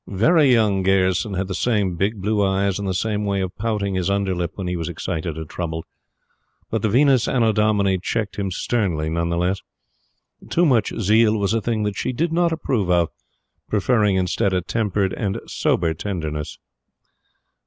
"Very 0.07 0.51
Young" 0.51 0.81
Gayerson 0.81 1.35
had 1.35 1.47
the 1.47 1.53
same 1.53 1.95
big 1.95 2.19
blue 2.19 2.43
eyes 2.43 2.79
and 2.79 2.87
the 2.87 2.93
same 2.95 3.23
way 3.23 3.39
of 3.39 3.55
pouting 3.55 3.93
his 3.93 4.09
underlip 4.09 4.57
when 4.57 4.65
he 4.65 4.75
was 4.75 4.89
excited 4.89 5.37
or 5.37 5.45
troubled. 5.45 5.85
But 6.71 6.81
the 6.81 6.89
Venus 6.89 7.27
Annodomini 7.27 7.99
checked 8.01 8.37
him 8.37 8.49
sternly 8.49 9.11
none 9.11 9.29
the 9.29 9.37
less. 9.37 9.61
Too 10.49 10.65
much 10.65 10.91
zeal 10.99 11.37
was 11.37 11.53
a 11.53 11.61
thing 11.61 11.83
that 11.83 11.97
she 11.99 12.13
did 12.13 12.33
not 12.33 12.51
approve 12.51 12.89
of; 12.89 13.09
preferring 13.69 14.15
instead, 14.15 14.53
a 14.53 14.61
tempered 14.61 15.13
and 15.13 15.39
sober 15.45 15.93
tenderness. 15.93 16.57